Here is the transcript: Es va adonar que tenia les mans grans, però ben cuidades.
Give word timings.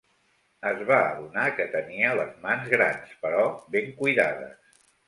Es 0.69 0.79
va 0.91 0.97
adonar 1.09 1.45
que 1.59 1.67
tenia 1.75 2.17
les 2.23 2.35
mans 2.47 2.67
grans, 2.75 3.17
però 3.27 3.47
ben 3.79 3.97
cuidades. 4.03 4.79